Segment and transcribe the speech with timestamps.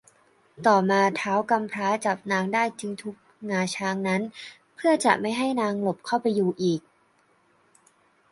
[0.67, 3.15] ต่อมาท้าวกำพร้าจับนางได้จึงทุบ
[3.49, 4.21] งาช้างนั้น
[4.75, 6.81] เพื่อจะไม่ให้นางหลบเข้าไปอยู่อีก